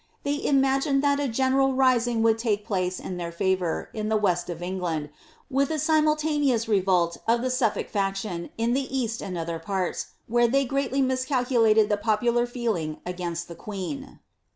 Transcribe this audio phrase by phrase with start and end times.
[0.23, 4.49] They imagined that a general rising would take place in their £ivour, in the west
[4.49, 5.11] of England,
[5.47, 10.47] with a simultaneous revolt of the Suffolk Action in the east and other parts, where
[10.47, 14.17] they greatly miscalculated the popular feeling against the queen.'